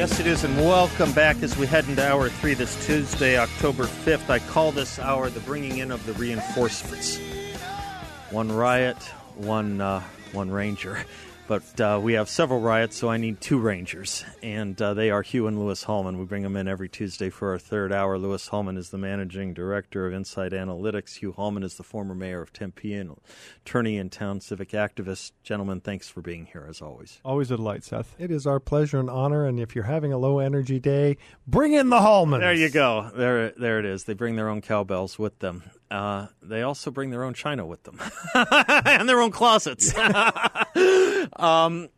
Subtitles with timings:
[0.00, 3.84] Yes, it is, and welcome back as we head into hour three this Tuesday, October
[3.84, 4.30] 5th.
[4.30, 7.18] I call this hour the bringing in of the reinforcements.
[8.30, 8.96] One riot,
[9.34, 10.02] one, uh,
[10.32, 11.04] one ranger.
[11.50, 15.22] But uh, we have several riots, so I need two Rangers, and uh, they are
[15.22, 16.16] Hugh and Louis Hallman.
[16.16, 18.18] We bring them in every Tuesday for our third hour.
[18.18, 21.16] Louis Hallman is the managing director of Insight Analytics.
[21.16, 23.16] Hugh Hallman is the former mayor of Tempe and
[23.66, 25.32] attorney and town civic activist.
[25.42, 27.20] Gentlemen, thanks for being here as always.
[27.24, 28.14] Always a delight, Seth.
[28.16, 29.44] It is our pleasure and honor.
[29.44, 31.16] And if you're having a low energy day,
[31.48, 32.42] bring in the Hallmans.
[32.42, 33.10] There you go.
[33.12, 34.04] There, there it is.
[34.04, 35.64] They bring their own cowbells with them.
[35.90, 38.00] Uh, they also bring their own china with them
[38.86, 39.92] and their own closets.
[41.36, 41.88] um,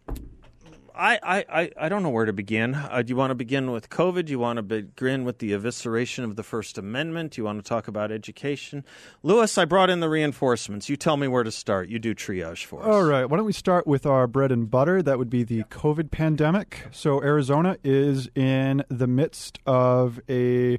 [0.94, 2.74] I, I, I don't know where to begin.
[2.74, 4.26] Uh, do you want to begin with COVID?
[4.26, 7.32] Do you want to begin with the evisceration of the First Amendment?
[7.32, 8.84] Do you want to talk about education?
[9.22, 10.88] Louis, I brought in the reinforcements.
[10.88, 11.88] You tell me where to start.
[11.88, 12.86] You do triage for us.
[12.86, 13.24] All right.
[13.24, 15.02] Why don't we start with our bread and butter?
[15.02, 16.86] That would be the COVID pandemic.
[16.92, 20.78] So, Arizona is in the midst of a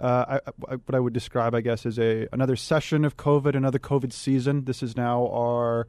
[0.00, 3.54] uh, I, I, what I would describe, I guess, is a another session of COVID,
[3.54, 4.64] another COVID season.
[4.64, 5.88] This is now our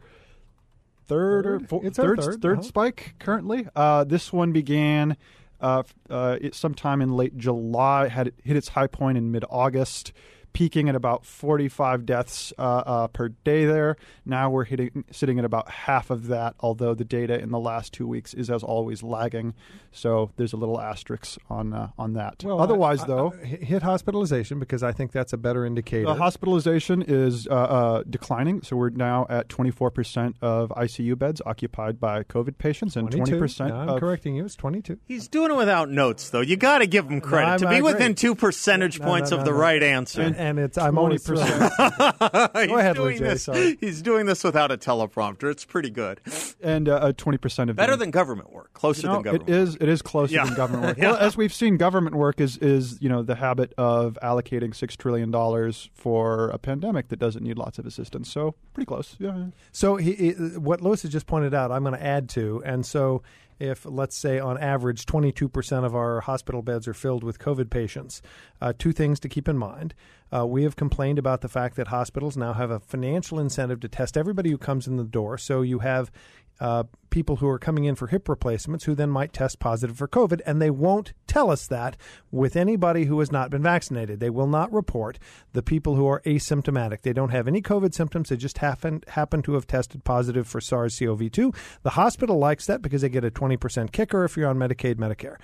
[1.07, 2.67] third, or four, It's third, third, third uh-huh.
[2.67, 3.67] spike currently.
[3.75, 5.17] Uh, this one began
[5.59, 9.43] uh, uh, it, sometime in late July, had it hit its high point in mid
[9.49, 10.13] August.
[10.53, 13.95] Peaking at about 45 deaths uh, uh, per day there.
[14.25, 17.94] Now we're hitting, sitting at about half of that, although the data in the last
[17.94, 19.53] two weeks is, as always, lagging.
[19.92, 22.44] So there's a little asterisk on uh, on that.
[22.44, 26.05] Well, Otherwise, I- I- though, I- hit hospitalization because I think that's a better indicator.
[26.05, 31.99] the hospitalization is uh, uh, declining, so we're now at 24% of ICU beds occupied
[31.99, 33.37] by COVID patients, and 22.
[33.39, 34.45] 20% No, I'm of correcting you.
[34.45, 34.98] It's 22.
[35.05, 36.42] He's doing it without notes, though.
[36.42, 37.48] You got to give him credit.
[37.48, 37.92] I'm- to be agree.
[37.93, 39.58] within two percentage No, points no, of no, the no.
[39.58, 40.21] right answer.
[40.21, 42.67] And, and it's I'm only 20%.
[42.70, 43.77] Go ahead, doing Lou J, this- sorry.
[43.82, 45.52] He's doing this without a teleprompter.
[45.52, 46.22] It's pretty good.
[46.61, 48.73] and uh, uh, 20% of Better them- than government work.
[48.73, 49.76] Closer No, than government it is.
[49.76, 50.45] It is closer Yeah.
[50.45, 50.98] than government work.
[50.99, 51.11] Yeah.
[51.11, 54.95] Well, as we've seen, government work is is you know the habit of allocating six
[54.95, 58.30] trillion dollars for a pandemic that doesn't need lots of assistance.
[58.32, 59.16] So pretty close.
[59.20, 59.48] Yeah.
[59.72, 62.86] So he, he, what Louis has just pointed out, I'm going to add to, and
[62.86, 63.22] so
[63.59, 68.21] if let's say on average 22% of our hospital beds are filled with COVID patients,
[68.61, 69.93] uh, two things to keep in mind.
[70.31, 73.87] Uh, we have complained about the fact that hospitals now have a financial incentive to
[73.87, 75.37] test everybody who comes in the door.
[75.37, 76.11] So you have
[76.59, 80.08] uh, people who are coming in for hip replacements who then might test positive for
[80.08, 81.97] COVID, and they won't tell us that
[82.31, 84.20] with anybody who has not been vaccinated.
[84.20, 85.19] They will not report
[85.53, 87.02] the people who are asymptomatic.
[87.02, 88.30] They don't have any COVID symptoms.
[88.30, 91.55] They just happen happen to have tested positive for SARS-CoV-2.
[91.83, 95.37] The hospital likes that because they get a 20% kicker if you're on Medicaid, Medicare.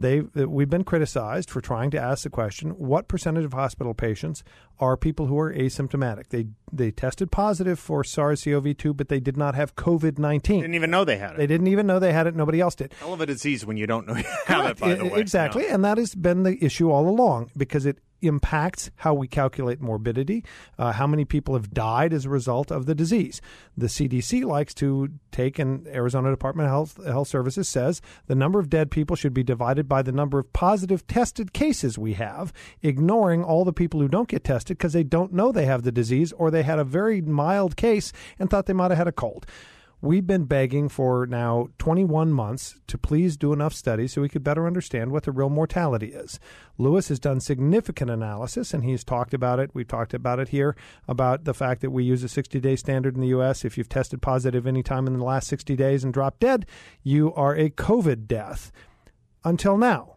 [0.00, 3.92] They uh, we've been criticized for trying to ask the question: What percentage of hospital
[3.92, 4.42] patients
[4.78, 6.28] are people who are asymptomatic?
[6.30, 10.42] They they tested positive for SARS-CoV-2, but they did not have COVID-19.
[10.42, 11.36] Didn't even know they had it.
[11.36, 12.34] They didn't even know they had it.
[12.34, 12.94] Nobody else did.
[12.98, 15.20] Hell of a disease when you don't know you have it, by the way.
[15.20, 15.74] Exactly, No.
[15.74, 20.44] and that has been the issue all along because it impacts how we calculate morbidity,
[20.78, 23.40] uh, how many people have died as a result of the disease.
[23.76, 28.58] The CDC likes to take, and Arizona Department of Health, Health Services says the number
[28.58, 32.52] of dead people should be divided by the number of positive tested cases we have,
[32.82, 35.92] ignoring all the people who don't get tested because they don't know they have the
[35.92, 39.12] disease or they had a very mild case and thought they might have had a
[39.12, 39.46] cold.
[40.02, 44.42] We've been begging for now 21 months to please do enough studies so we could
[44.42, 46.40] better understand what the real mortality is.
[46.78, 49.70] Louis has done significant analysis and he's talked about it.
[49.74, 50.74] We've talked about it here
[51.06, 53.62] about the fact that we use a 60 day standard in the U.S.
[53.62, 56.64] If you've tested positive any time in the last 60 days and dropped dead,
[57.02, 58.72] you are a COVID death.
[59.44, 60.16] Until now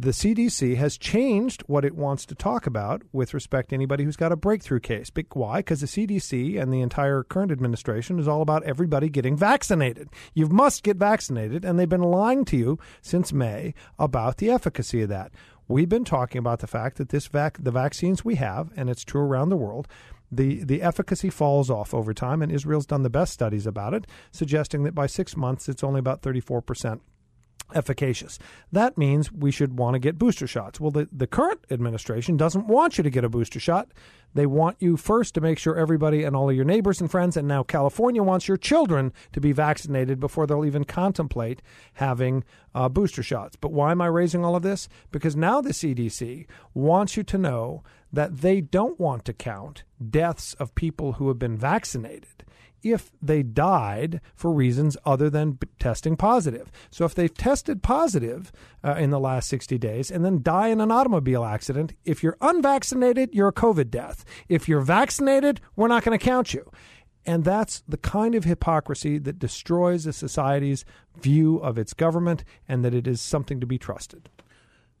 [0.00, 4.14] the CDC has changed what it wants to talk about with respect to anybody who's
[4.14, 5.10] got a breakthrough case.
[5.10, 5.56] Be- Why?
[5.58, 10.08] Because the CDC and the entire current administration is all about everybody getting vaccinated.
[10.34, 15.02] You must get vaccinated, and they've been lying to you since May about the efficacy
[15.02, 15.32] of that.
[15.66, 19.02] We've been talking about the fact that this vac- the vaccines we have, and it's
[19.02, 19.88] true around the world,
[20.30, 24.06] the, the efficacy falls off over time, and Israel's done the best studies about it,
[24.30, 27.02] suggesting that by six months it's only about 34 percent
[27.74, 28.38] efficacious.
[28.72, 30.80] That means we should want to get booster shots.
[30.80, 33.88] Well, the, the current administration doesn't want you to get a booster shot.
[34.34, 37.36] They want you first to make sure everybody and all of your neighbors and friends,
[37.36, 41.62] and now California wants your children to be vaccinated before they'll even contemplate
[41.94, 42.44] having
[42.74, 43.56] uh, booster shots.
[43.56, 44.88] But why am I raising all of this?
[45.10, 47.82] Because now the CDC wants you to know
[48.12, 52.44] that they don't want to count deaths of people who have been vaccinated
[52.82, 56.70] if they died for reasons other than testing positive.
[56.90, 58.52] So if they've tested positive
[58.84, 62.36] uh, in the last 60 days and then die in an automobile accident, if you're
[62.40, 64.24] unvaccinated, you're a COVID death.
[64.48, 66.70] If you're vaccinated, we're not going to count you.
[67.26, 70.84] And that's the kind of hypocrisy that destroys a society's
[71.20, 74.30] view of its government and that it is something to be trusted.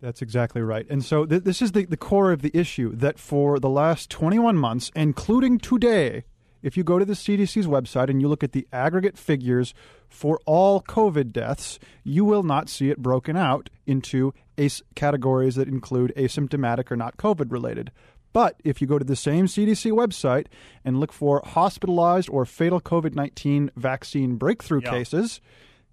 [0.00, 0.86] That's exactly right.
[0.88, 4.10] And so th- this is the, the core of the issue that for the last
[4.10, 6.24] 21 months, including today,
[6.62, 9.74] if you go to the CDC's website and you look at the aggregate figures
[10.08, 15.68] for all COVID deaths, you will not see it broken out into ACE categories that
[15.68, 17.90] include asymptomatic or not COVID related.
[18.32, 20.46] But if you go to the same CDC website
[20.84, 24.90] and look for hospitalized or fatal COVID 19 vaccine breakthrough Yeah.
[24.90, 25.40] cases,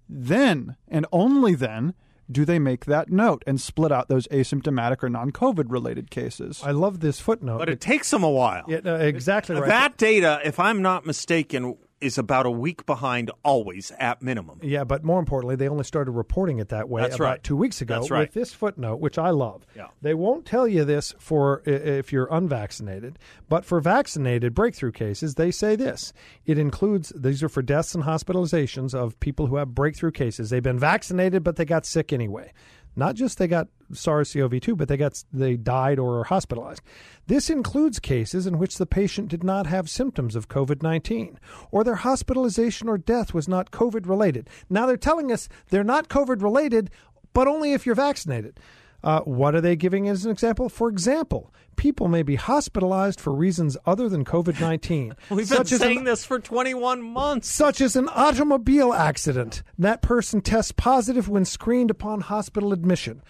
[0.08, 1.94] then and only then
[2.30, 6.62] do they make that note and split out those asymptomatic or non COVID related cases.
[6.64, 7.58] I love this footnote.
[7.58, 8.64] But it takes them a while.
[8.68, 9.68] Yeah, no, exactly right.
[9.68, 14.60] That data, if I'm not mistaken, is about a week behind always at minimum.
[14.62, 17.42] Yeah, but more importantly, they only started reporting it that way That's about right.
[17.42, 18.20] two weeks ago That's right.
[18.20, 19.66] with this footnote, which I love.
[19.74, 19.88] Yeah.
[20.02, 25.50] They won't tell you this for if you're unvaccinated, but for vaccinated breakthrough cases, they
[25.50, 26.12] say this.
[26.44, 30.50] It includes these are for deaths and hospitalizations of people who have breakthrough cases.
[30.50, 32.52] They've been vaccinated, but they got sick anyway.
[32.96, 36.80] Not just they got SARS-CoV-2, but they got they died or are hospitalized.
[37.26, 41.36] This includes cases in which the patient did not have symptoms of COVID-19
[41.70, 44.48] or their hospitalization or death was not COVID related.
[44.70, 46.90] Now they're telling us they're not COVID related,
[47.34, 48.58] but only if you're vaccinated.
[49.06, 50.68] Uh, what are they giving as an example?
[50.68, 55.14] For example, people may be hospitalized for reasons other than COVID 19.
[55.30, 57.48] We've been saying this for 21 months.
[57.48, 59.62] Such as an automobile accident.
[59.78, 63.22] That person tests positive when screened upon hospital admission.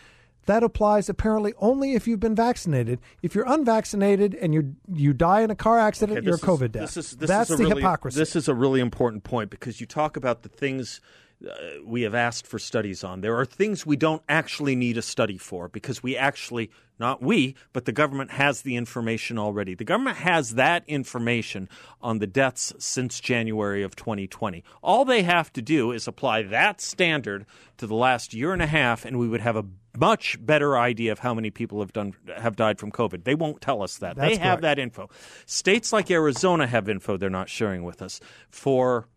[0.46, 2.98] That applies apparently only if you've been vaccinated.
[3.20, 6.48] If you're unvaccinated and you you die in a car accident, you're a this is-
[6.48, 6.82] COVID death.
[6.94, 8.18] This is, this That's is a the really, hypocrisy.
[8.18, 11.02] This is a really important point because you talk about the things
[11.44, 11.50] uh,
[11.84, 13.20] we have asked for studies on.
[13.20, 17.54] There are things we don't actually need a study for because we actually, not we,
[17.74, 19.74] but the government has the information already.
[19.74, 21.68] The government has that information
[22.00, 24.64] on the deaths since January of 2020.
[24.82, 27.44] All they have to do is apply that standard
[27.76, 29.66] to the last year and a half, and we would have a
[29.98, 33.24] much better idea of how many people have done have died from COVID.
[33.24, 34.16] They won't tell us that.
[34.16, 34.62] That's they have correct.
[34.62, 35.10] that info.
[35.44, 38.20] States like Arizona have info they're not sharing with us.
[38.48, 39.08] For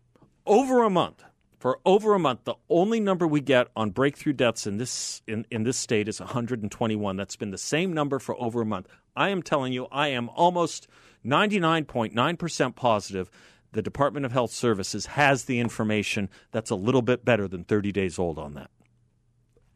[0.46, 1.24] over a month,
[1.60, 5.46] for over a month, the only number we get on breakthrough deaths in this in,
[5.50, 7.16] in this state is 121.
[7.16, 8.88] That's been the same number for over a month.
[9.14, 10.88] I am telling you, I am almost
[11.24, 13.30] 99.9% positive
[13.72, 17.92] the Department of Health Services has the information that's a little bit better than 30
[17.92, 18.70] days old on that.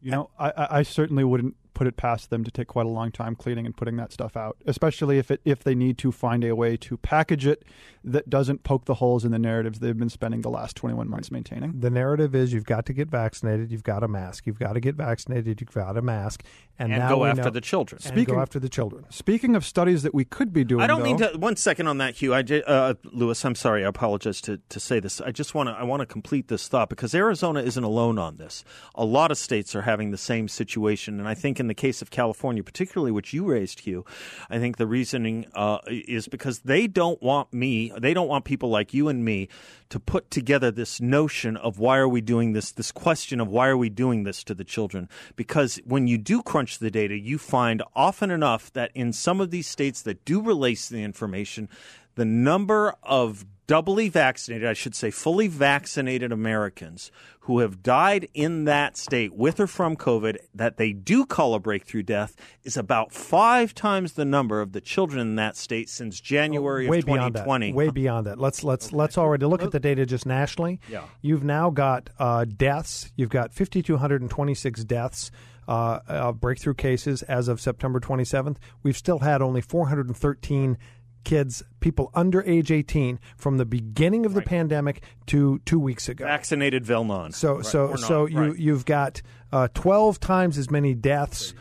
[0.01, 2.89] You know, I, I I certainly wouldn't put it past them to take quite a
[2.89, 6.13] long time cleaning and putting that stuff out, especially if it if they need to
[6.13, 7.63] find a way to package it
[8.05, 11.31] that doesn't poke the holes in the narratives they've been spending the last 21 months
[11.31, 11.81] maintaining.
[11.81, 14.81] the narrative is you've got to get vaccinated, you've got a mask, you've got to
[14.81, 16.45] get vaccinated, you've got a mask,
[16.79, 18.01] and, And now go after know- the children.
[18.05, 19.05] and Speaking- go after the children.
[19.11, 21.29] Speaking of studies that we could be doing, I don't mean to.
[21.39, 22.35] One second on that, Hugh.
[22.35, 23.85] I ju- uh, Louis, I'm sorry.
[23.85, 25.21] I apologize to, to say this.
[25.21, 25.73] I just want to.
[25.73, 28.65] I want to complete this thought because Arizona isn't alone on this.
[28.97, 32.03] A lot of states are having the same situation, and I think in the case
[32.03, 34.05] of California, particularly which you raised, Hugh,
[34.51, 37.91] I think the reasoning uh, is because they don't want me.
[37.99, 39.49] They don't want people like you and me
[39.89, 42.71] to put together this notion of why are we doing this.
[42.71, 45.09] This question of why are we doing this to the children?
[45.37, 49.51] Because when you do crunch the data, you find often enough that in some of
[49.51, 51.69] these states that do release the information,
[52.15, 58.65] the number of doubly vaccinated, I should say fully vaccinated Americans who have died in
[58.65, 63.13] that state with or from COVID that they do call a breakthrough death is about
[63.13, 67.35] five times the number of the children in that state since January way of beyond
[67.35, 67.47] that.
[67.75, 68.39] Way beyond that.
[68.39, 70.81] Let's let's let's already look at the data just nationally.
[70.89, 71.05] Yeah.
[71.21, 73.13] You've now got uh, deaths.
[73.17, 75.31] You've got 5,226 deaths.
[75.67, 78.59] Uh, uh, breakthrough cases as of September 27th.
[78.83, 80.77] We've still had only 413
[81.25, 86.25] kids, people under age 18, from the beginning of the pandemic to two weeks ago.
[86.25, 87.35] Vaccinated Velnon.
[87.35, 88.59] So Right, so not, so you right.
[88.59, 91.55] you've got uh, twelve times as many deaths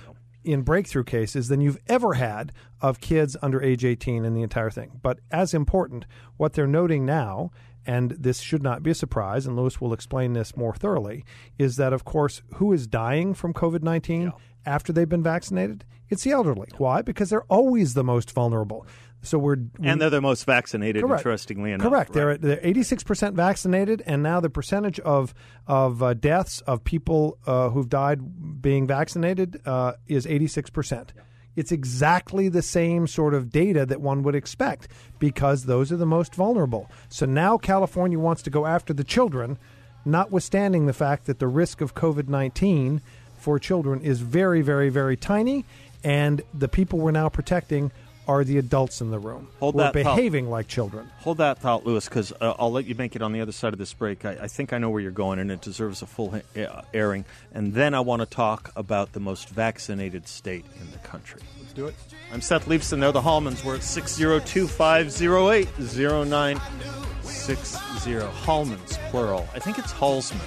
[0.43, 2.51] in breakthrough cases than you've ever had
[2.82, 5.00] of kids under age eighteen in the entire thing.
[5.01, 6.05] But as important,
[6.38, 7.51] what they're noting now,
[7.86, 11.25] and this should not be a surprise, and Louis will explain this more thoroughly,
[11.58, 14.32] is that, of course, who is dying from COVID 19 yeah.
[14.65, 15.86] after they've been vaccinated?
[16.10, 16.70] It's the elderly.
[16.77, 17.01] Why?
[17.01, 18.86] Because they're always the most vulnerable.
[19.25, 21.01] So we're, we're and they're the most vaccinated.
[21.01, 21.22] Correct.
[21.22, 22.10] Interestingly enough, correct.
[22.10, 22.13] Right.
[22.13, 25.34] They're they're eighty six percent vaccinated, and now the percentage of
[25.65, 31.13] of uh, deaths of people uh, who've died being vaccinated uh, is eighty six percent.
[31.56, 34.88] It's exactly the same sort of data that one would expect
[35.20, 36.92] because those are the most vulnerable.
[37.10, 39.58] So now California wants to go after the children,
[40.03, 43.01] notwithstanding the fact that the risk of COVID nineteen
[43.38, 45.63] for children is very, very, very tiny,
[46.03, 47.92] and the people we're now protecting
[48.27, 50.51] are the adults in the room Hold who that are behaving thought.
[50.51, 51.10] like children.
[51.20, 53.74] Hold that thought, Louis, because uh, I'll let you make it on the other side
[53.74, 54.25] of this break.
[54.25, 56.82] I, I, think I know where you're going, and it deserves a full ha- uh,
[56.94, 57.25] airing.
[57.53, 61.42] And then I want to talk about the most vaccinated state in the country.
[61.60, 61.96] Let's do it.
[62.32, 63.00] I'm Seth Leibsohn.
[63.00, 63.63] They're the Hallmans.
[63.63, 68.12] We're at 602 508 0960.
[68.46, 69.48] Hallmans, plural.
[69.53, 70.39] I think it's Hallsman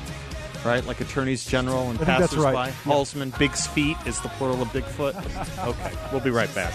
[0.65, 0.85] right?
[0.85, 2.41] Like attorneys general and passersby.
[2.41, 2.73] Right.
[2.85, 5.15] Hallsman, Big's feet is the plural of Bigfoot.
[5.69, 6.75] okay, we'll be right back.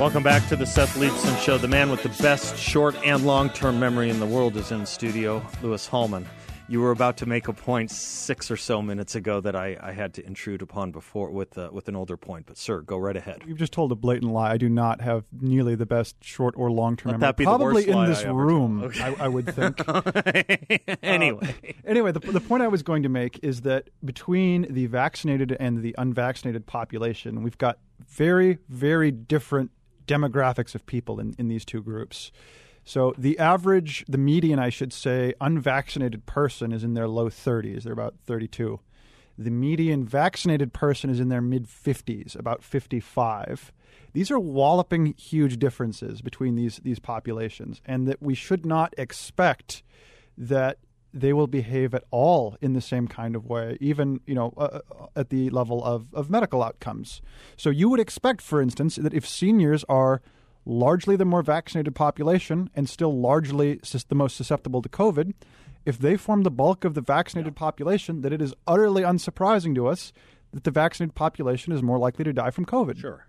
[0.00, 1.58] Welcome back to the Seth Leibsohn Show.
[1.58, 4.86] The man with the best short and long term memory in the world is in
[4.86, 6.24] studio, Louis Hallman.
[6.68, 9.92] You were about to make a point six or so minutes ago that I, I
[9.92, 12.46] had to intrude upon before with uh, with an older point.
[12.46, 13.42] But sir, go right ahead.
[13.46, 14.50] You've just told a blatant lie.
[14.50, 17.26] I do not have nearly the best short or long term memory.
[17.26, 19.02] That be Probably in this room, okay.
[19.02, 19.82] I, I, would think.
[21.02, 24.86] anyway, uh, anyway, the, the point I was going to make is that between the
[24.86, 29.70] vaccinated and the unvaccinated population, we've got very very different
[30.10, 32.32] demographics of people in, in these two groups.
[32.84, 37.84] So the average, the median, I should say, unvaccinated person is in their low 30s.
[37.84, 38.80] They're about 32.
[39.38, 43.72] The median vaccinated person is in their mid 50s, about 55.
[44.12, 49.82] These are walloping huge differences between these these populations, and that we should not expect
[50.36, 50.78] that
[51.12, 54.80] they will behave at all in the same kind of way, even you know uh,
[54.90, 57.20] uh, at the level of, of medical outcomes.
[57.56, 60.22] So you would expect, for instance, that if seniors are
[60.64, 65.34] largely the more vaccinated population and still largely the most susceptible to COVID,
[65.84, 67.58] if they form the bulk of the vaccinated yeah.
[67.58, 70.12] population, that it is utterly unsurprising to us
[70.52, 72.98] that the vaccinated population is more likely to die from COVID.
[72.98, 73.26] Sure.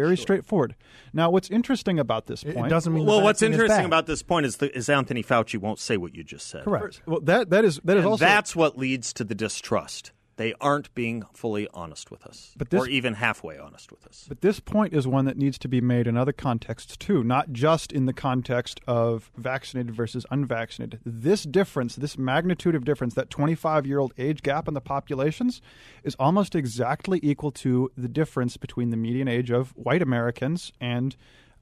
[0.00, 0.22] Very sure.
[0.22, 0.74] straightforward.
[1.12, 2.66] Now, what's interesting about this point?
[2.66, 3.22] It doesn't mean well.
[3.22, 6.48] What's interesting about this point is, the, is Anthony Fauci won't say what you just
[6.48, 6.64] said.
[6.64, 7.02] Correct.
[7.06, 10.12] Well, that that is that is also that's what leads to the distrust.
[10.40, 14.24] They aren't being fully honest with us, but this, or even halfway honest with us.
[14.26, 17.52] But this point is one that needs to be made in other contexts too, not
[17.52, 21.00] just in the context of vaccinated versus unvaccinated.
[21.04, 25.60] This difference, this magnitude of difference, that 25 year old age gap in the populations,
[26.04, 31.16] is almost exactly equal to the difference between the median age of white Americans and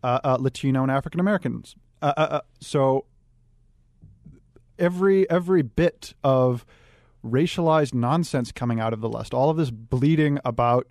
[0.04, 1.75] uh, uh, Latino and African Americans.
[2.00, 3.06] Uh, uh, uh, so
[4.78, 6.64] every every bit of
[7.25, 10.87] racialized nonsense coming out of the left, all of this bleeding about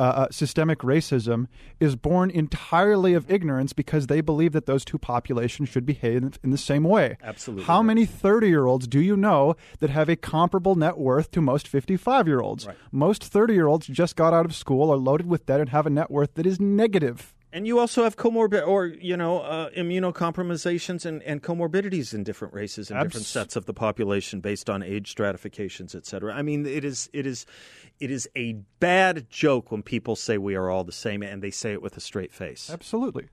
[0.00, 1.48] uh, uh, systemic racism
[1.80, 6.50] is born entirely of ignorance because they believe that those two populations should behave in
[6.50, 7.16] the same way.
[7.20, 7.64] Absolutely.
[7.64, 7.86] How right.
[7.86, 11.66] many 30 year olds do you know that have a comparable net worth to most
[11.66, 12.66] 55 year olds?
[12.66, 12.76] Right.
[12.92, 15.86] Most 30 year olds just got out of school, are loaded with debt, and have
[15.86, 17.34] a net worth that is negative.
[17.50, 22.52] And you also have comorbid or you know uh, immunocompromisations and, and comorbidities in different
[22.52, 26.34] races and Abs- different sets of the population based on age stratifications, et cetera.
[26.34, 27.46] I mean, it is it is
[28.00, 31.50] it is a bad joke when people say we are all the same, and they
[31.50, 32.68] say it with a straight face.
[32.70, 33.28] Absolutely.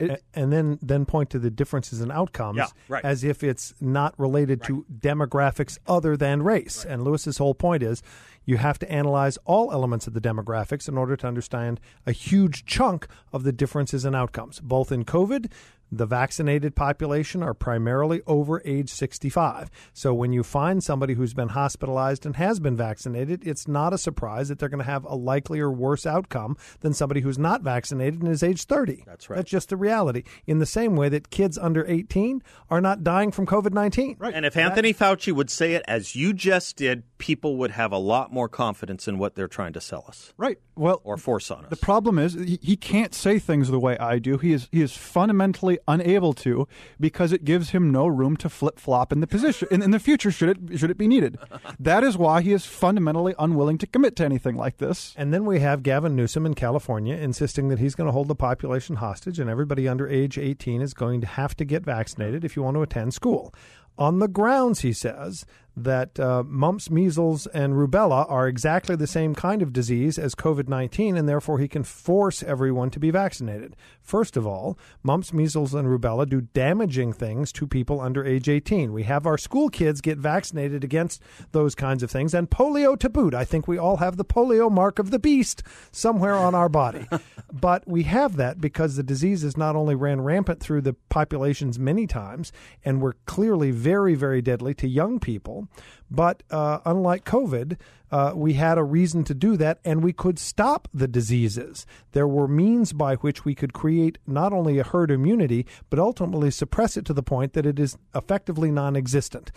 [0.00, 3.04] It, and then then point to the differences in outcomes yeah, right.
[3.04, 4.68] as if it's not related right.
[4.68, 6.84] to demographics other than race.
[6.84, 6.94] Right.
[6.94, 8.02] And Louis's whole point is
[8.48, 12.64] you have to analyze all elements of the demographics in order to understand a huge
[12.64, 15.52] chunk of the differences in outcomes, both in COVID
[15.90, 19.70] the vaccinated population are primarily over age 65.
[19.92, 23.98] So when you find somebody who's been hospitalized and has been vaccinated, it's not a
[23.98, 28.22] surprise that they're going to have a likelier worse outcome than somebody who's not vaccinated
[28.22, 29.04] and is age 30.
[29.06, 29.36] That's right.
[29.36, 30.24] That's just the reality.
[30.46, 34.16] In the same way that kids under 18 are not dying from COVID 19.
[34.18, 34.34] Right.
[34.34, 37.92] And if Anthony that, Fauci would say it as you just did, people would have
[37.92, 40.32] a lot more confidence in what they're trying to sell us.
[40.36, 40.58] Right.
[40.76, 41.70] Well, or force on us.
[41.70, 44.38] The problem is he, he can't say things the way I do.
[44.38, 46.66] He is he is fundamentally unable to
[46.98, 49.98] because it gives him no room to flip flop in the position in, in the
[49.98, 51.38] future should it should it be needed.
[51.78, 55.14] that is why he is fundamentally unwilling to commit to anything like this.
[55.16, 58.34] And then we have Gavin Newsom in California insisting that he's going to hold the
[58.34, 62.56] population hostage and everybody under age 18 is going to have to get vaccinated if
[62.56, 63.52] you want to attend school
[63.98, 65.44] on the grounds, he says,
[65.84, 70.68] that uh, mumps, measles, and rubella are exactly the same kind of disease as COVID
[70.68, 73.76] 19, and therefore he can force everyone to be vaccinated.
[74.00, 78.92] First of all, mumps, measles, and rubella do damaging things to people under age 18.
[78.92, 83.08] We have our school kids get vaccinated against those kinds of things, and polio to
[83.08, 83.34] boot.
[83.34, 87.06] I think we all have the polio mark of the beast somewhere on our body.
[87.52, 92.06] but we have that because the diseases not only ran rampant through the populations many
[92.06, 92.52] times
[92.84, 95.67] and were clearly very, very deadly to young people
[96.10, 97.76] but uh, unlike COVID,
[98.10, 101.86] uh, we had a reason to do that, and we could stop the diseases.
[102.12, 106.50] There were means by which we could create not only a herd immunity, but ultimately
[106.50, 109.52] suppress it to the point that it is effectively non existent.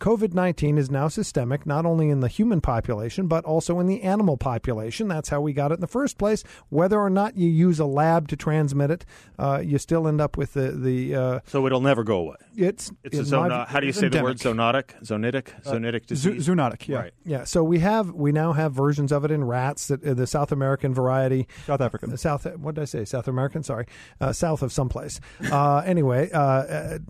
[0.00, 4.02] COVID 19 is now systemic, not only in the human population, but also in the
[4.02, 5.08] animal population.
[5.08, 6.42] That's how we got it in the first place.
[6.68, 9.06] Whether or not you use a lab to transmit it,
[9.38, 10.72] uh, you still end up with the.
[10.72, 12.36] the uh, so it'll never go away.
[12.56, 14.38] It's, it's a zoono- How do you say endemic.
[14.38, 15.02] the word zoonotic?
[15.02, 15.62] Zoonotic?
[15.64, 16.48] Zoonotic uh, disease?
[16.48, 16.98] zoonotic, yeah.
[16.98, 17.14] Right.
[17.24, 17.44] Yeah.
[17.44, 20.52] So we have we now have versions of it in rats, that, uh, the South
[20.52, 21.46] American variety.
[21.66, 22.16] South African.
[22.16, 23.04] South, what did I say?
[23.04, 23.62] South American?
[23.62, 23.86] Sorry.
[24.20, 25.20] Uh, south of someplace.
[25.50, 26.30] Uh, anyway,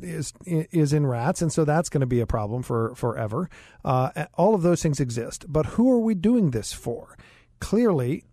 [0.02, 1.40] is, is in rats.
[1.42, 3.48] And so that's going to be a problem for for forever.
[3.84, 5.44] Uh, all of those things exist.
[5.48, 7.16] But who are we doing this for?
[7.60, 8.24] Clearly,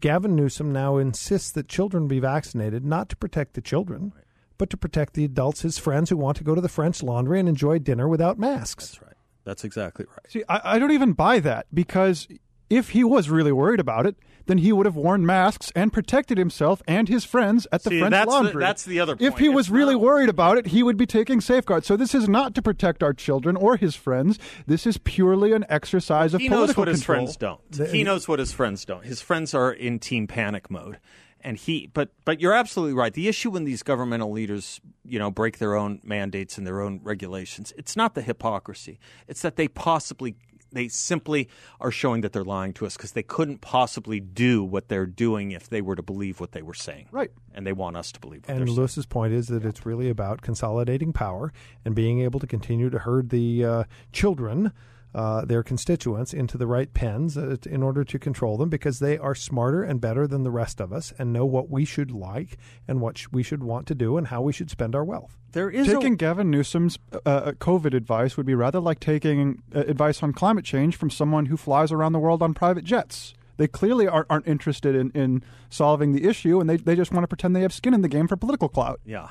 [0.00, 4.12] Gavin Newsom now insists that children be vaccinated, not to protect the children,
[4.58, 7.40] but to protect the adults, his friends who want to go to the French Laundry
[7.40, 8.88] and enjoy dinner without masks.
[8.90, 9.16] That's right.
[9.44, 10.30] That's exactly right.
[10.30, 12.28] See, I, I don't even buy that because
[12.68, 14.16] if he was really worried about it,
[14.46, 17.98] then he would have worn masks and protected himself and his friends at the See,
[18.00, 18.52] French that's Laundry.
[18.54, 19.32] The, that's the other point.
[19.32, 21.86] If he it's was really worried about it, he would be taking safeguards.
[21.86, 24.38] So this is not to protect our children or his friends.
[24.66, 26.40] This is purely an exercise of political.
[26.40, 27.26] he political knows what control.
[27.26, 27.72] his friends don't.
[27.72, 29.04] The, he knows what his friends don't.
[29.04, 30.98] His friends are in team panic mode.
[31.42, 33.14] And he, but but you're absolutely right.
[33.14, 37.00] The issue when these governmental leaders, you know, break their own mandates and their own
[37.02, 38.98] regulations, it's not the hypocrisy.
[39.26, 40.36] It's that they possibly
[40.72, 41.48] they simply
[41.80, 45.52] are showing that they're lying to us because they couldn't possibly do what they're doing
[45.52, 47.08] if they were to believe what they were saying.
[47.10, 47.30] Right.
[47.54, 49.68] And they want us to believe what and Louis's point is that yeah.
[49.68, 51.52] it's really about consolidating power
[51.84, 54.72] and being able to continue to herd the uh, children
[55.14, 59.18] uh, their constituents into the right pens uh, in order to control them because they
[59.18, 62.56] are smarter and better than the rest of us and know what we should like
[62.86, 65.36] and what sh- we should want to do and how we should spend our wealth.
[65.52, 66.16] There is taking a...
[66.16, 70.64] Gavin Newsom's uh, uh, COVID advice would be rather like taking uh, advice on climate
[70.64, 73.34] change from someone who flies around the world on private jets.
[73.60, 77.24] They clearly aren't, aren't interested in, in solving the issue, and they, they just want
[77.24, 79.00] to pretend they have skin in the game for political clout.
[79.04, 79.28] Yeah,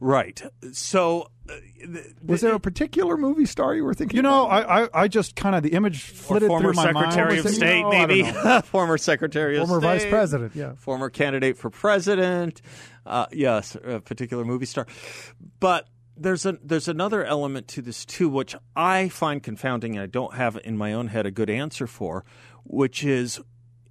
[0.00, 0.40] right.
[0.72, 4.16] So, uh, th- was there a particular movie star you were thinking?
[4.16, 6.94] You know, I, I, I just kind of the image flitted through my mind.
[6.94, 8.22] Former Secretary of State, no, maybe
[8.64, 12.62] former Secretary of former State, former Vice President, yeah, former candidate for president.
[13.04, 14.86] Uh, yes, a particular movie star,
[15.60, 20.06] but there's a there's another element to this too, which I find confounding, and I
[20.06, 22.24] don't have in my own head a good answer for,
[22.64, 23.40] which is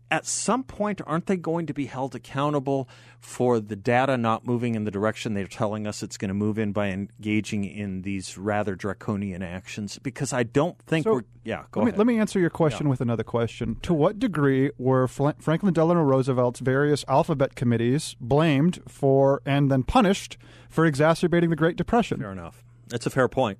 [0.10, 2.88] at some point, aren't they going to be held accountable
[3.20, 6.58] for the data not moving in the direction they're telling us it's going to move
[6.58, 10.00] in by engaging in these rather draconian actions?
[10.00, 11.22] Because I don't think so, we're.
[11.44, 11.94] Yeah, go let ahead.
[11.94, 12.92] Me, let me answer your question yeah.
[12.92, 13.78] with another question.
[13.84, 19.84] To what degree were Fl- Franklin Delano Roosevelt's various alphabet committees blamed for and then
[19.84, 20.38] punished
[20.70, 22.20] for exacerbating the Great Depression?
[22.20, 22.64] Fair enough.
[22.94, 23.60] It's a fair point.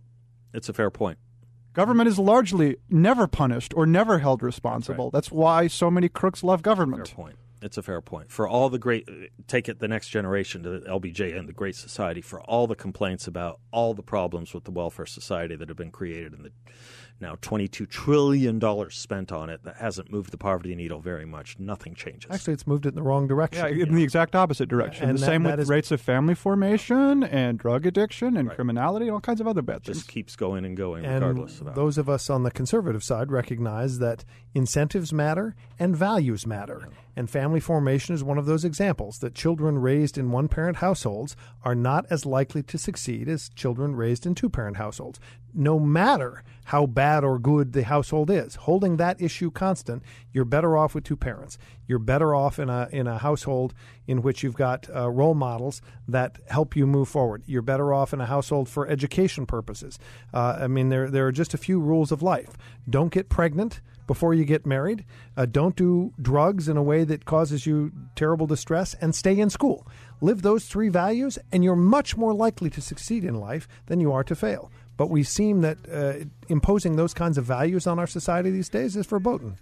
[0.54, 1.18] It's a fair point.
[1.78, 5.06] Government is largely never punished or never held responsible.
[5.06, 5.14] Right.
[5.14, 7.08] That's why so many crooks love government.
[7.08, 7.36] Fair point.
[7.62, 8.32] It's a fair point.
[8.32, 9.08] For all the great,
[9.46, 12.76] take it the next generation to the LBJ and the Great Society, for all the
[12.76, 16.52] complaints about all the problems with the welfare society that have been created in the
[17.20, 21.58] now $22 trillion spent on it that hasn't moved the poverty needle very much.
[21.60, 22.30] Nothing changes.
[22.32, 23.66] Actually, it's moved it in the wrong direction.
[23.66, 23.96] Yeah, in yeah.
[23.96, 25.04] the exact opposite direction.
[25.04, 25.70] Yeah, and the that, same that with is...
[25.70, 28.56] rates of family formation and drug addiction and right.
[28.56, 29.98] criminality and all kinds of other bad things.
[29.98, 31.76] Just keeps going and going and regardless of that.
[31.76, 36.88] Those of us on the conservative side recognize that incentives matter and values matter.
[36.90, 36.98] Yeah.
[37.18, 41.36] And family formation is one of those examples that children raised in one parent households
[41.64, 45.20] are not as likely to succeed as children raised in two parent households,
[45.52, 48.54] no matter how bad or good the household is.
[48.54, 51.58] Holding that issue constant, you're better off with two parents.
[51.88, 53.74] You're better off in a, in a household
[54.06, 57.42] in which you've got uh, role models that help you move forward.
[57.48, 59.98] You're better off in a household for education purposes.
[60.36, 62.56] Uh, I mean, there, there are just a few rules of life.
[62.88, 65.06] Don't get pregnant before you get married.
[65.36, 69.50] Uh, don't do drugs in a way that causes you terrible distress, and stay in
[69.50, 69.86] school.
[70.22, 74.12] Live those three values, and you're much more likely to succeed in life than you
[74.12, 74.72] are to fail.
[74.96, 78.96] But we seem that uh, imposing those kinds of values on our society these days
[78.96, 79.58] is verboten.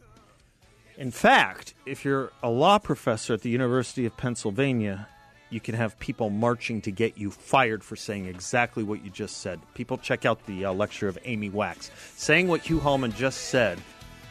[0.97, 5.09] In fact, if you're a law professor at the University of Pennsylvania,
[5.49, 9.37] you can have people marching to get you fired for saying exactly what you just
[9.37, 9.59] said.
[9.73, 11.91] People check out the uh, lecture of Amy Wax.
[12.15, 13.79] Saying what Hugh Hallman just said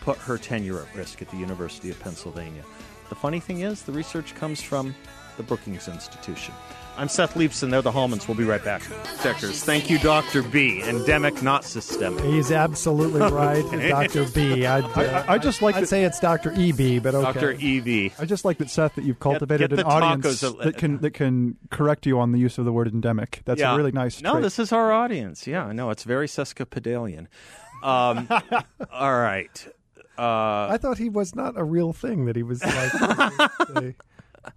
[0.05, 2.63] put her tenure at risk at the University of Pennsylvania.
[3.09, 4.95] The funny thing is, the research comes from
[5.37, 6.55] the Brookings Institution.
[6.97, 7.71] I'm Seth Leibsohn.
[7.71, 8.29] They're the Hallmans.
[8.29, 8.83] We'll be right back.
[9.21, 9.65] Checkers.
[9.65, 10.43] Thank you, Dr.
[10.45, 10.81] B.
[10.85, 12.23] Endemic, not systemic.
[12.25, 14.27] He's absolutely right, Dr.
[14.31, 14.65] B.
[14.65, 16.53] I'd, uh, I- I just like I'd that- say it's Dr.
[16.53, 17.33] EB, but okay.
[17.33, 17.51] Dr.
[17.61, 18.13] EB.
[18.19, 20.99] I just like that, Seth, that you've cultivated get an audience tacos a- that can
[21.01, 23.41] that can correct you on the use of the word endemic.
[23.45, 23.75] That's Yeah.
[23.75, 24.23] a really nice.
[24.23, 24.43] No, trait.
[24.45, 25.49] this is our audience.
[25.49, 27.27] Yeah, no, it's very sesquipedalian.
[27.83, 28.29] Um,
[28.93, 29.67] all right.
[30.19, 33.95] Uh, I thought he was not a real thing, that he was like a,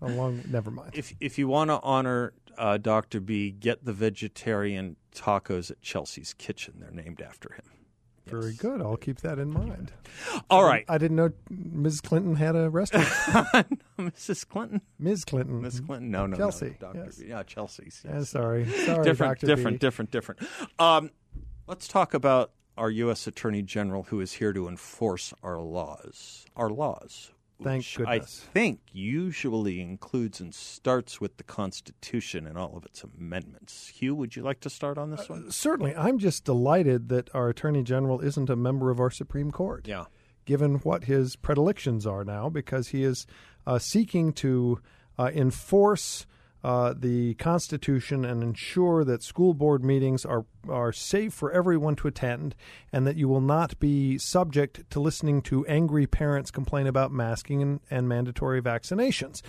[0.01, 0.43] a long.
[0.49, 0.91] Never mind.
[0.93, 3.19] if if you want to honor uh, Dr.
[3.19, 6.75] B, get the vegetarian tacos at Chelsea's Kitchen.
[6.79, 7.63] They're named after him.
[8.27, 8.81] Very good.
[8.81, 9.93] I'll keep that in mind.
[10.49, 12.03] All right, I didn't know Mrs.
[12.03, 13.07] Clinton had a restaurant.
[13.97, 14.47] no, Mrs.
[14.47, 14.81] Clinton.
[14.99, 15.23] Ms.
[15.23, 15.61] Clinton.
[15.61, 16.11] Miss Clinton.
[16.11, 17.03] No, no, no, Chelsea, no, Dr.
[17.05, 17.17] yes.
[17.17, 17.27] B.
[17.29, 18.01] Yeah, Chelsea's.
[18.05, 18.65] Yeah, sorry.
[18.65, 19.47] Sorry, different, Dr.
[19.47, 19.79] different, B.
[19.79, 20.41] different, different.
[20.77, 21.11] Um,
[21.67, 23.27] let's talk about our U.S.
[23.27, 26.45] Attorney General, who is here to enforce our laws.
[26.55, 27.31] Our laws.
[27.63, 28.45] Thank which goodness.
[28.47, 33.87] I think usually includes and starts with the Constitution and all of its amendments.
[33.87, 35.49] Hugh, would you like to start on this one?
[35.49, 35.95] Certainly.
[35.95, 39.87] I'm just delighted that our Attorney General isn't a member of our Supreme Court.
[39.87, 40.05] Yeah.
[40.45, 43.25] given what his predilections are now, because he is
[43.65, 44.79] uh, seeking to
[45.17, 46.25] uh, enforce
[46.63, 52.07] uh, the Constitution and ensure that school board meetings are are safe for everyone to
[52.07, 52.55] attend,
[52.91, 57.61] and that you will not be subject to listening to angry parents complain about masking
[57.61, 59.41] and, and mandatory vaccinations,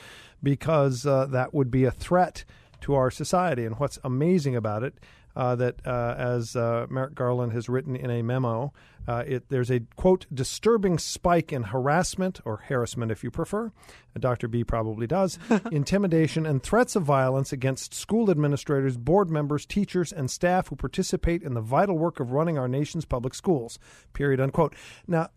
[0.43, 2.45] because uh, that would be a threat
[2.81, 3.65] to our society.
[3.65, 4.95] And what's amazing about it
[5.39, 8.73] uh, that, uh, as uh, Merrick Garland has written in a memo,
[9.07, 13.71] uh, it, there's a quote disturbing spike in harassment or harassment, if you prefer.
[14.19, 14.49] Dr.
[14.49, 15.39] B probably does.
[15.71, 21.45] intimidation and threats of violence against school administrators, board members, teachers, and staff who participate
[21.45, 23.79] in the vital work of running our nation's public schools.
[24.13, 24.41] Period.
[24.41, 24.75] Unquote.
[25.07, 25.29] Now,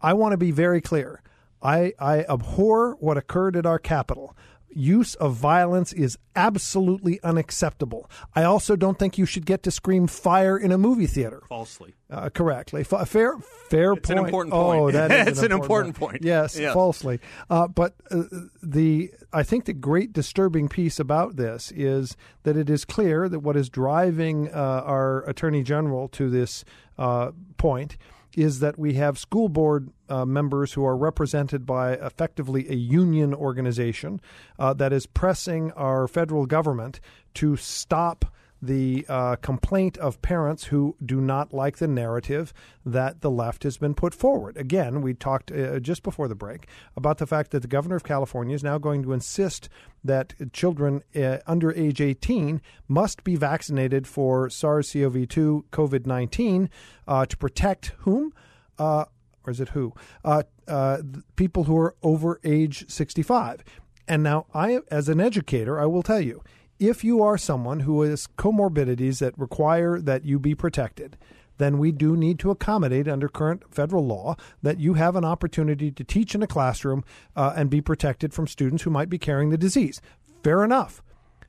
[0.00, 1.20] I want to be very clear.
[1.60, 4.36] I, I abhor what occurred at our Capitol.
[4.72, 8.08] Use of violence is absolutely unacceptable.
[8.36, 11.42] I also don't think you should get to scream fire in a movie theater.
[11.48, 11.94] Falsely.
[12.08, 12.80] Uh, correctly.
[12.90, 13.36] F- fair,
[13.68, 14.50] fair It's an point.
[14.52, 14.92] Oh, point.
[14.94, 16.22] that is It's an important point.
[16.22, 16.72] Yes, Yes.
[16.74, 17.20] falsely.
[17.48, 18.22] Uh, but uh,
[18.62, 23.40] the I think the great disturbing piece about this is that it is clear that
[23.40, 26.64] what is driving uh, our attorney general to this
[26.98, 27.96] uh, point
[28.36, 33.34] is that we have school board uh, members who are represented by effectively a union
[33.34, 34.20] organization
[34.58, 37.00] uh, that is pressing our federal government
[37.34, 38.24] to stop
[38.62, 42.52] the uh, complaint of parents who do not like the narrative
[42.84, 44.56] that the left has been put forward.
[44.56, 48.04] Again, we talked uh, just before the break about the fact that the governor of
[48.04, 49.68] California is now going to insist
[50.04, 56.70] that children uh, under age 18 must be vaccinated for SARS CoV 2 COVID 19
[57.08, 58.32] uh, to protect whom?
[58.78, 59.04] Uh,
[59.44, 59.94] or is it who?
[60.24, 60.98] Uh,
[61.36, 63.64] people who are over age 65.
[64.06, 66.42] And now, I, as an educator, I will tell you
[66.80, 71.16] if you are someone who has comorbidities that require that you be protected,
[71.58, 75.90] then we do need to accommodate under current federal law that you have an opportunity
[75.90, 77.04] to teach in a classroom
[77.36, 80.00] uh, and be protected from students who might be carrying the disease.
[80.42, 81.02] Fair enough.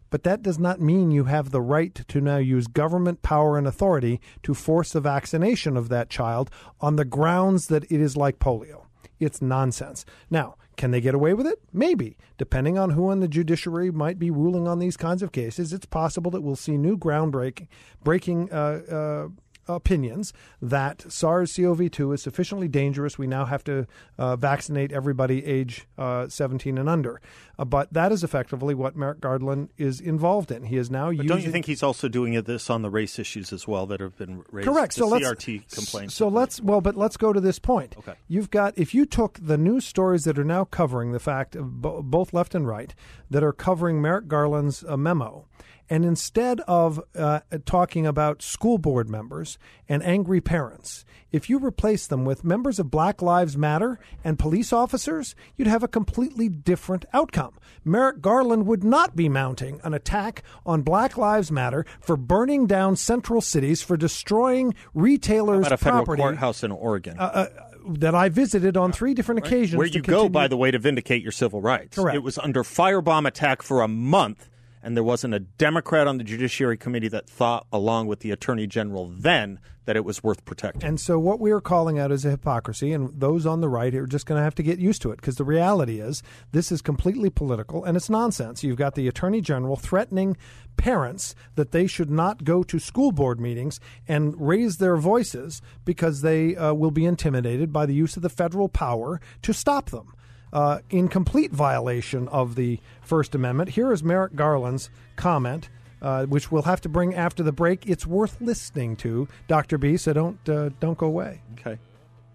[0.09, 3.65] But that does not mean you have the right to now use government power and
[3.65, 8.37] authority to force the vaccination of that child on the grounds that it is like
[8.37, 8.83] polio.
[9.21, 10.05] It's nonsense.
[10.29, 11.59] Now, can they get away with it?
[11.71, 12.17] Maybe.
[12.39, 15.85] Depending on who in the judiciary might be ruling on these kinds of cases, it's
[15.85, 17.67] possible that we'll see new groundbreaking
[18.03, 19.27] breaking uh, uh,
[19.75, 23.17] opinions that SARS CoV 2 is sufficiently dangerous.
[23.17, 27.21] We now have to uh, vaccinate everybody age uh, 17 and under.
[27.57, 30.63] Uh, but that is effectively what Merrick Garland is involved in.
[30.63, 31.27] He is now using.
[31.27, 34.17] don't you think he's also doing this on the race issues as well that have
[34.17, 34.67] been raised?
[34.67, 34.95] Correct.
[34.95, 36.13] The So let's CRT complaints.
[36.15, 37.95] So let's well, but let's go to this point.
[37.99, 38.13] Okay.
[38.27, 41.81] You've got if you took the news stories that are now covering the fact of
[41.81, 42.93] bo- both left and right
[43.29, 45.45] that are covering Merrick Garland's uh, memo.
[45.91, 52.07] And instead of uh, talking about school board members and angry parents, if you replace
[52.07, 57.03] them with members of Black Lives Matter and police officers, you'd have a completely different
[57.11, 57.57] outcome.
[57.83, 62.95] Merrick Garland would not be mounting an attack on Black Lives Matter for burning down
[62.95, 67.19] central cities, for destroying retailers' At a federal property courthouse in Oregon.
[67.19, 67.47] uh,
[67.85, 69.77] that I visited on three different occasions.
[69.77, 71.97] where you go, by the way, to vindicate your civil rights.
[71.97, 72.15] Correct.
[72.15, 74.49] It was under firebomb attack for a month,
[74.83, 78.67] and there wasn't a Democrat on the Judiciary Committee that thought, along with the Attorney
[78.67, 80.83] General then, that it was worth protecting.
[80.83, 83.93] And so, what we are calling out is a hypocrisy, and those on the right
[83.95, 86.71] are just going to have to get used to it because the reality is this
[86.71, 88.63] is completely political and it's nonsense.
[88.63, 90.37] You've got the Attorney General threatening
[90.77, 96.21] parents that they should not go to school board meetings and raise their voices because
[96.21, 100.13] they uh, will be intimidated by the use of the federal power to stop them.
[100.53, 103.69] Uh, in complete violation of the First Amendment.
[103.69, 105.69] Here is Merrick Garland's comment
[106.01, 107.87] uh, which we'll have to bring after the break.
[107.87, 109.77] It's worth listening to, Dr.
[109.77, 111.41] B, so don't, uh, don't go away.
[111.59, 111.77] Okay.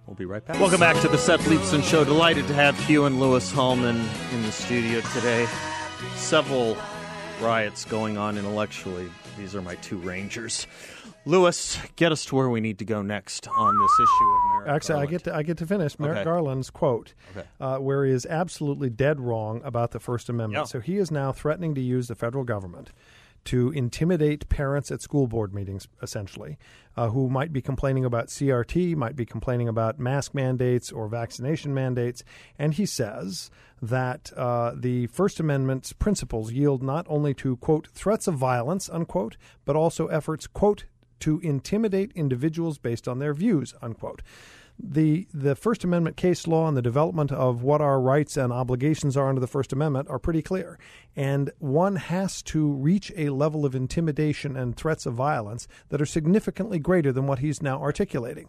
[0.06, 0.60] We'll be right back.
[0.60, 2.04] Welcome back to the Seth Leibsohn Show.
[2.04, 3.96] Delighted to have Hugh and Louis Hallman
[4.32, 5.48] in the studio today.
[6.14, 6.76] Several
[7.40, 9.10] riots going on intellectually.
[9.36, 10.68] These are my two rangers.
[11.26, 14.68] Louis, get us to where we need to go next on this issue of Merrick
[14.76, 15.08] Actually, Garland.
[15.08, 16.24] I get to I get to finish Merrick Okay.
[16.24, 17.46] Garland's quote, Okay.
[17.60, 20.68] uh, where he is absolutely dead wrong about the First Amendment.
[20.68, 22.92] So he is now threatening to use the federal government
[23.46, 26.58] to intimidate parents at school board meetings, essentially,
[26.96, 31.72] uh, who might be complaining about CRT, might be complaining about mask mandates or vaccination
[31.74, 32.24] mandates.
[32.58, 33.50] And he says
[33.82, 39.36] that uh, the First Amendment's principles yield not only to, quote, threats of violence, unquote,
[39.64, 40.84] but also efforts, quote,
[41.20, 44.22] to intimidate individuals based on their views, unquote
[44.78, 49.16] the the First Amendment case law and the development of what our rights and obligations
[49.16, 50.78] are under the First Amendment are pretty clear.
[51.14, 56.06] And one has to reach a level of intimidation and threats of violence that are
[56.06, 58.48] significantly greater than what he's now articulating.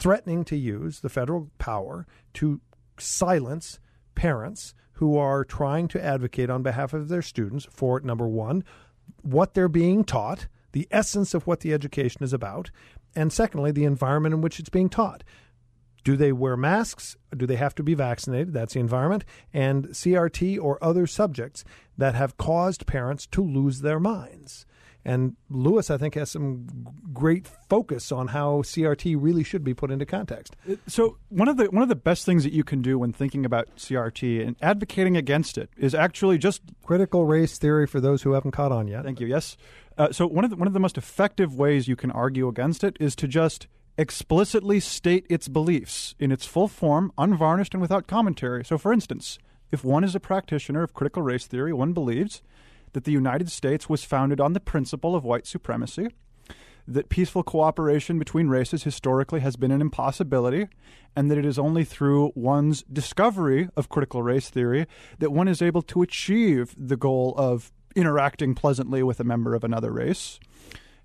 [0.00, 2.60] Threatening to use the federal power to
[2.98, 3.78] silence
[4.14, 8.64] parents who are trying to advocate on behalf of their students for number one,
[9.22, 12.70] what they're being taught, the essence of what the education is about,
[13.14, 15.24] and secondly, the environment in which it's being taught.
[16.04, 17.16] Do they wear masks?
[17.34, 18.52] Do they have to be vaccinated?
[18.52, 19.24] That's the environment.
[19.54, 21.64] And CRT or other subjects
[21.96, 24.66] that have caused parents to lose their minds.
[25.02, 26.66] And Louis, I think, has some
[27.12, 30.56] great focus on how CRT really should be put into context.
[30.68, 33.12] Uh, so one of the one of the best things that you can do when
[33.12, 38.22] thinking about CRT and advocating against it is actually just Critical race theory for those
[38.22, 39.02] who haven't caught on yet.
[39.02, 39.26] Thank you.
[39.26, 39.56] Yes.
[39.98, 42.84] Uh, so one of the, one of the most effective ways you can argue against
[42.84, 43.66] it is to just
[43.98, 48.64] explicitly state its beliefs in its full form, unvarnished and without commentary.
[48.64, 49.38] So, for instance,
[49.72, 52.42] if one is a practitioner of critical race theory, one believes
[52.92, 56.08] that the United States was founded on the principle of white supremacy,
[56.86, 60.68] that peaceful cooperation between races historically has been an impossibility,
[61.16, 64.86] and that it is only through one's discovery of critical race theory
[65.18, 69.64] that one is able to achieve the goal of interacting pleasantly with a member of
[69.64, 70.38] another race,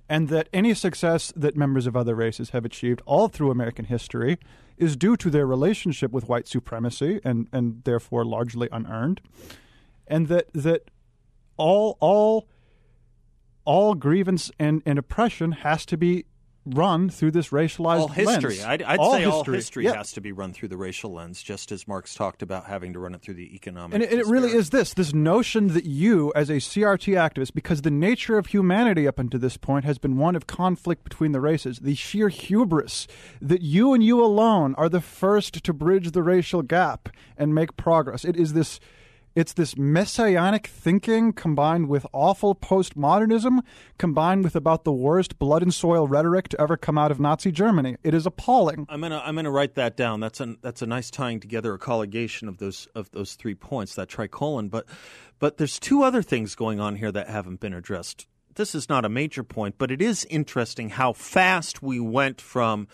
[0.07, 4.37] and that any success that members of other races have achieved all through American history
[4.77, 9.21] is due to their relationship with white supremacy and, and therefore largely unearned,
[10.07, 10.91] and that that
[11.57, 12.47] all all
[13.63, 16.25] all grievance and, and oppression has to be
[16.65, 18.57] run through this racialized all history.
[18.57, 18.63] lens.
[18.65, 19.31] I'd, I'd all say history.
[19.31, 19.95] all history Yeah.
[19.95, 22.99] has to be run through the racial lens, just as Marx talked about having to
[22.99, 23.95] run it through the economic.
[23.95, 27.81] And it, it really is this this notion that you, as a CRT activist, because
[27.81, 31.41] the nature of humanity up until this point has been one of conflict between the
[31.41, 33.07] races, the sheer hubris
[33.41, 37.75] that you and you alone are the first to bridge the racial gap and make
[37.75, 38.23] progress.
[38.23, 38.79] It is this.
[39.33, 43.59] It's this messianic thinking combined with awful postmodernism,
[43.97, 47.49] combined with about the worst blood and soil rhetoric to ever come out of Nazi
[47.49, 47.95] Germany.
[48.03, 48.85] It is appalling.
[48.89, 50.19] I'm gonna I'm gonna write that down.
[50.19, 53.95] That's a that's a nice tying together a colligation of those of those three points
[53.95, 54.67] that tricolon.
[54.67, 54.85] But
[55.39, 58.27] but there's two other things going on here that haven't been addressed.
[58.55, 62.89] This is not a major point, but it is interesting how fast we went from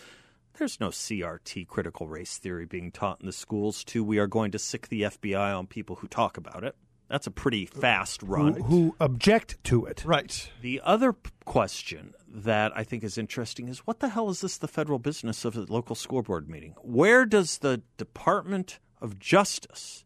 [0.57, 4.51] there's no CRT critical race theory being taught in the schools to we are going
[4.51, 6.75] to sic the FBI on people who talk about it.
[7.09, 8.55] That's a pretty fast run.
[8.55, 10.03] who object to it.
[10.05, 10.51] Right.
[10.61, 14.57] The other p- question that I think is interesting is what the hell is this
[14.57, 16.75] the federal business of a local school board meeting?
[16.81, 20.03] Where does the Department of Justice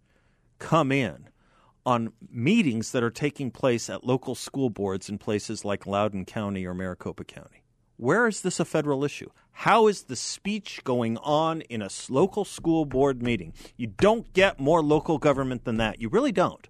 [0.60, 1.30] come in
[1.88, 6.68] on meetings that are taking place at local school boards in places like Loudoun County
[6.68, 7.64] or Maricopa County?
[7.98, 9.30] Where is this a federal issue?
[9.52, 13.54] How is the speech going on in a local school board meeting?
[13.78, 16.02] You don't get more local government than that.
[16.02, 16.68] You really don't.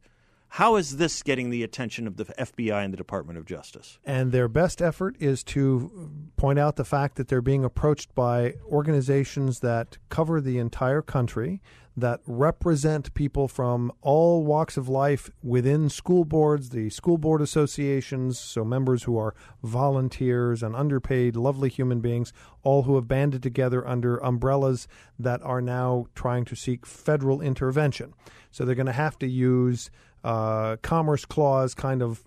[0.56, 4.00] How is this getting the attention of the FBI and the Department of Justice?
[4.04, 8.56] And their best effort is to point out the fact that they're being approached by
[8.66, 11.62] organizations that cover the entire country,
[11.96, 18.40] that represent people from all walks of life within school boards, the school board associations,
[18.40, 22.32] so members who are volunteers and underpaid, lovely human beings,
[22.64, 24.88] all who have banded together under umbrellas
[25.20, 28.14] that are now trying to seek federal intervention.
[28.52, 29.90] So they're going to have to use
[30.24, 32.24] uh, Commerce Clause kind of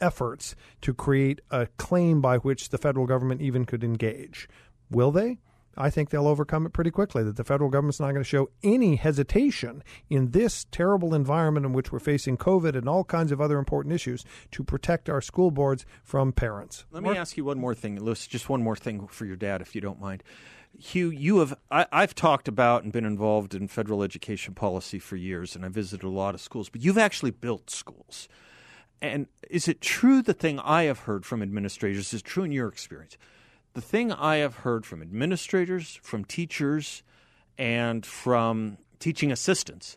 [0.00, 4.48] efforts to create a claim by which the federal government even could engage.
[4.90, 5.38] Will they?
[5.76, 7.22] I think they'll overcome it pretty quickly.
[7.22, 11.72] That the federal government's not going to show any hesitation in this terrible environment in
[11.72, 15.50] which we're facing COVID and all kinds of other important issues to protect our school
[15.50, 16.84] boards from parents.
[16.90, 18.26] Let me ask you one more thing, Louis.
[18.26, 20.22] Just one more thing for your dad, if you don't mind.
[20.78, 25.16] Hugh, you have I, have talked about and been involved in federal education policy for
[25.16, 26.68] years, and I visited a lot of schools.
[26.68, 28.28] But you've actually built schools.
[29.02, 32.68] And is it true the thing I have heard from administrators is true in your
[32.68, 33.16] experience?
[33.74, 37.02] The thing I have heard from administrators, from teachers,
[37.56, 39.96] and from teaching assistants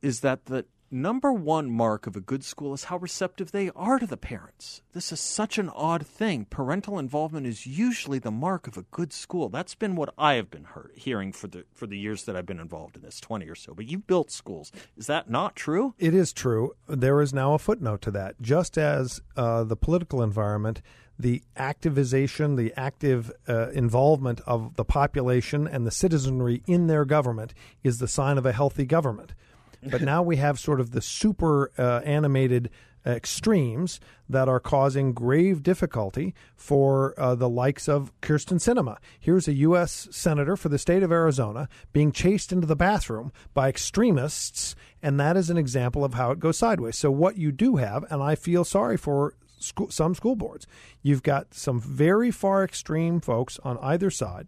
[0.00, 3.98] is that the number one mark of a good school is how receptive they are
[3.98, 4.82] to the parents.
[4.92, 6.46] This is such an odd thing.
[6.46, 9.48] Parental involvement is usually the mark of a good school.
[9.48, 12.46] That's been what I have been heard, hearing for the for the years that I've
[12.46, 13.74] been involved in this, 20 or so.
[13.74, 14.72] But you've built schools.
[14.96, 15.94] Is that not true?
[15.98, 16.74] It is true.
[16.88, 18.40] There is now a footnote to that.
[18.40, 20.82] Just as uh, the political environment
[21.20, 27.52] the activization, the active uh, involvement of the population and the citizenry in their government
[27.84, 29.34] is the sign of a healthy government.
[29.82, 32.70] But now we have sort of the super uh, animated
[33.06, 38.98] extremes that are causing grave difficulty for uh, the likes of Kyrsten Sinema.
[39.18, 40.08] Here's a U.S.
[40.10, 45.36] senator for the state of Arizona being chased into the bathroom by extremists, and that
[45.36, 46.98] is an example of how it goes sideways.
[46.98, 50.66] So, what you do have, and I feel sorry for school, some school boards,
[51.02, 54.46] you've got some very far extreme folks on either side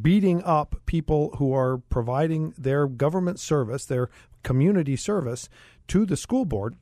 [0.00, 4.08] beating up people who are providing their government service, their
[4.42, 5.48] community service
[5.88, 6.76] to the school board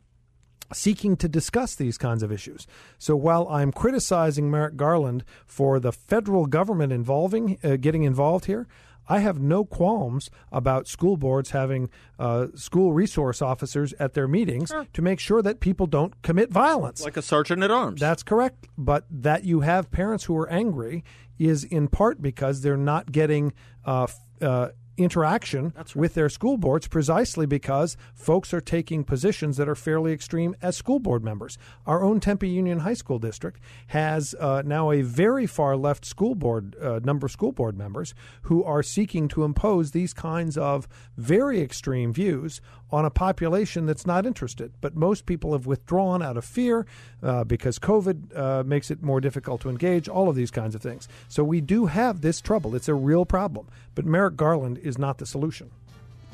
[0.73, 2.66] seeking to discuss these kinds of issues.
[2.99, 8.66] So while I'm criticizing Merrick Garland for the federal government involving uh, getting involved here,
[9.09, 14.68] I have no qualms about school boards having uh, school resource officers at their meetings
[14.68, 14.87] sure.
[14.92, 17.03] to make sure that people don't commit violence.
[17.03, 18.01] Like a sergeant at arms.
[18.01, 18.66] That's correct.
[18.77, 21.05] But that you have parents who are angry
[21.38, 24.09] is in part because they're not getting uh,
[24.42, 25.96] uh, interaction right.
[25.96, 30.76] with their school boards precisely because folks are taking positions that are fairly extreme as
[30.76, 31.56] school board members.
[31.87, 36.34] Our own Tempe Union High School District has uh, now a very far left school
[36.34, 40.88] board uh, number of school board members who are seeking to impose these kinds of
[41.16, 44.72] very extreme views on a population that's not interested.
[44.80, 46.87] But most people have withdrawn out of fear
[47.22, 50.80] uh, because COVID uh, makes it more difficult to engage, all of these kinds of
[50.80, 51.08] things.
[51.28, 52.74] So we do have this trouble.
[52.74, 53.68] It's a real problem.
[53.94, 55.70] But Merrick Garland is not the solution.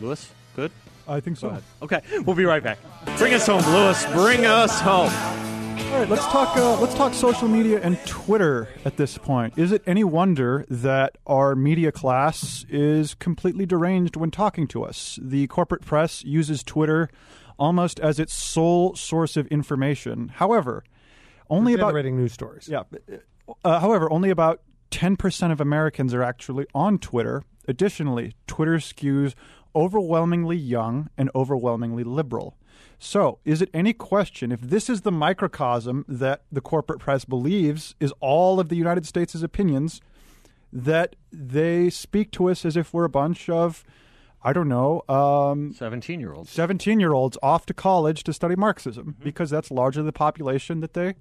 [0.01, 0.71] Louis, good?
[1.07, 1.61] I think so.
[1.83, 2.79] Okay, we'll be right back.
[3.19, 4.07] Bring us home, Louis.
[4.13, 5.13] Bring us home.
[5.93, 6.57] All right, let's talk.
[6.57, 9.59] Uh, let's talk social media and Twitter at this point.
[9.59, 15.19] Is it any wonder that our media class is completely deranged when talking to us?
[15.23, 17.11] The corporate press uses Twitter
[17.59, 20.29] almost as its sole source of information.
[20.29, 20.83] However,
[21.49, 22.69] only about generating news stories.
[22.69, 22.83] Yeah.
[23.63, 27.45] Uh, however, only about ten percent of Americans are actually on Twitter.
[27.67, 29.35] Additionally, Twitter skews
[29.75, 32.57] overwhelmingly young and overwhelmingly liberal.
[32.99, 37.95] So, is it any question if this is the microcosm that the corporate press believes
[38.01, 40.01] is all of the United States' opinions,
[40.73, 43.85] that they speak to us as if we're a bunch of,
[44.43, 46.51] I don't know, um, 17 year olds.
[46.51, 49.25] 17 year olds off to college to study Marxism, mm-hmm.
[49.25, 51.15] because that's largely the population that they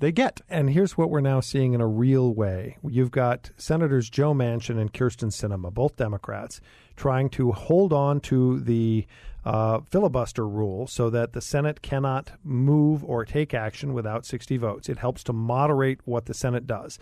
[0.00, 0.40] they get.
[0.48, 2.76] And here's what we're now seeing in a real way.
[2.82, 6.60] You've got Senators Joe Manchin and Kyrsten Sinema, both Democrats,
[6.96, 9.06] trying to hold on to the
[9.44, 14.88] uh, filibuster rule so that the Senate cannot move or take action without 60 votes.
[14.88, 16.98] It helps to moderate what the Senate does.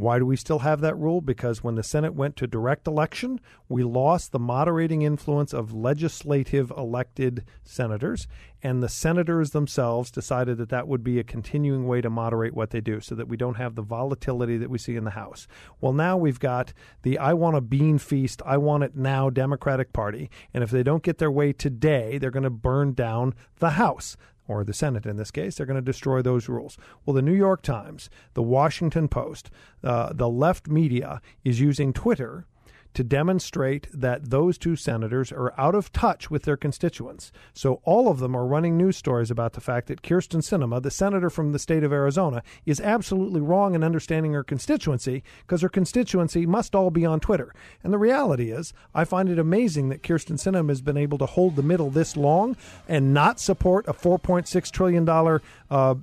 [0.00, 1.20] Why do we still have that rule?
[1.20, 6.72] Because when the Senate went to direct election, we lost the moderating influence of legislative
[6.74, 8.26] elected senators,
[8.62, 12.70] and the senators themselves decided that that would be a continuing way to moderate what
[12.70, 15.46] they do so that we don't have the volatility that we see in the House.
[15.82, 19.92] Well, now we've got the I want a bean feast, I want it now Democratic
[19.92, 23.70] Party, and if they don't get their way today, they're going to burn down the
[23.70, 24.16] House
[24.50, 26.76] or the Senate in this case, they're going to destroy those rules.
[27.04, 29.50] Well, the New York Times, the Washington Post,
[29.84, 32.46] uh, the left media is using Twitter
[32.94, 37.32] to demonstrate that those two senators are out of touch with their constituents.
[37.52, 40.90] So all of them are running news stories about the fact that Kyrsten Sinema, the
[40.90, 45.68] senator from the state of Arizona, is absolutely wrong in understanding her constituency because her
[45.68, 47.54] constituency must all be on Twitter.
[47.84, 51.26] And the reality is, I find it amazing that Kyrsten Sinema has been able to
[51.26, 52.56] hold the middle this long
[52.88, 55.30] and not support a $4.6 trillion uh,
[55.70, 55.94] uh,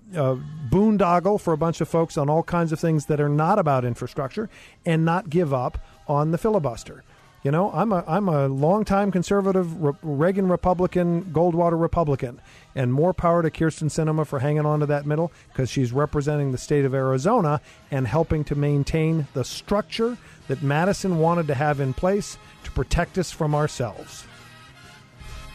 [0.69, 3.84] boondoggle for a bunch of folks on all kinds of things that are not about
[3.84, 4.50] infrastructure
[4.86, 7.04] and not give up on the filibuster.
[7.43, 12.41] You know, I'm a I'm a longtime conservative Re- Reagan Republican, Goldwater Republican,
[12.76, 16.52] and more power to Kyrsten Sinema for hanging on to that middle because she's representing
[16.52, 21.80] the state of Arizona and helping to maintain the structure that Madison wanted to have
[21.80, 24.26] in place to protect us from ourselves.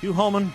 [0.01, 0.53] Hugh Hallman,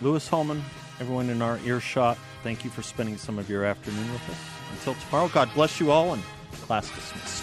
[0.00, 0.62] Louis Hallman,
[1.00, 4.38] everyone in our earshot, thank you for spending some of your afternoon with us.
[4.72, 6.22] Until tomorrow, God bless you all and
[6.62, 7.42] class dismissed.